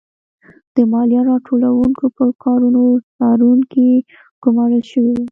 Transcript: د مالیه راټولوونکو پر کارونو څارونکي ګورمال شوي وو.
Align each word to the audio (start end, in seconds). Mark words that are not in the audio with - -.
د 0.75 0.77
مالیه 0.91 1.21
راټولوونکو 1.29 2.05
پر 2.15 2.29
کارونو 2.43 2.81
څارونکي 3.15 3.89
ګورمال 4.41 4.71
شوي 4.91 5.13
وو. 5.17 5.25